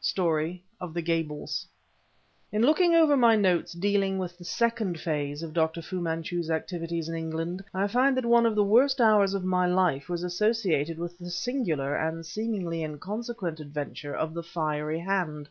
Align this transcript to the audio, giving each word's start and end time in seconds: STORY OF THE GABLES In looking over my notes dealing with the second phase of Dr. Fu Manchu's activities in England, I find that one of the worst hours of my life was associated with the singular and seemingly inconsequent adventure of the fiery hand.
STORY 0.00 0.64
OF 0.80 0.94
THE 0.94 1.02
GABLES 1.02 1.66
In 2.50 2.62
looking 2.62 2.94
over 2.94 3.14
my 3.14 3.36
notes 3.36 3.74
dealing 3.74 4.16
with 4.16 4.38
the 4.38 4.44
second 4.46 4.98
phase 4.98 5.42
of 5.42 5.52
Dr. 5.52 5.82
Fu 5.82 6.00
Manchu's 6.00 6.50
activities 6.50 7.10
in 7.10 7.14
England, 7.14 7.62
I 7.74 7.86
find 7.88 8.16
that 8.16 8.24
one 8.24 8.46
of 8.46 8.54
the 8.54 8.64
worst 8.64 9.02
hours 9.02 9.34
of 9.34 9.44
my 9.44 9.66
life 9.66 10.08
was 10.08 10.22
associated 10.22 10.96
with 10.96 11.18
the 11.18 11.28
singular 11.28 11.94
and 11.94 12.24
seemingly 12.24 12.82
inconsequent 12.82 13.60
adventure 13.60 14.14
of 14.16 14.32
the 14.32 14.42
fiery 14.42 15.00
hand. 15.00 15.50